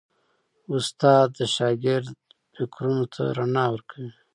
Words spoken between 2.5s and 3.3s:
فکرونو ته